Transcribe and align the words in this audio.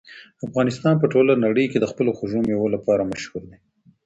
افغانستان 0.47 0.95
په 0.99 1.05
ټوله 1.13 1.33
نړۍ 1.45 1.65
کې 1.71 1.77
د 1.79 1.85
خپلو 1.91 2.11
خوږو 2.17 2.39
مېوو 2.47 2.73
لپاره 2.75 3.09
مشهور 3.11 3.43
دی. 3.49 3.57